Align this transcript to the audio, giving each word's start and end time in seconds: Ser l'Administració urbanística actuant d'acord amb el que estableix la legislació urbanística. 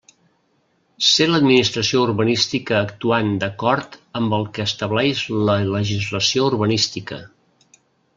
Ser 1.07 1.25
l'Administració 1.31 1.99
urbanística 2.05 2.79
actuant 2.85 3.29
d'acord 3.43 3.97
amb 4.21 4.33
el 4.39 4.47
que 4.55 4.65
estableix 4.71 5.21
la 5.51 5.59
legislació 5.75 6.47
urbanística. 6.53 7.21